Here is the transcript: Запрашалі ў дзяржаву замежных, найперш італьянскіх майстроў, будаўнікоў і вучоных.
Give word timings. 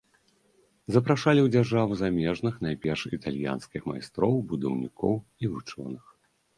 Запрашалі 0.95 1.41
ў 1.43 1.47
дзяржаву 1.57 1.93
замежных, 2.01 2.53
найперш 2.69 3.01
італьянскіх 3.21 3.81
майстроў, 3.93 4.33
будаўнікоў 4.53 5.13
і 5.25 5.45
вучоных. 5.57 6.03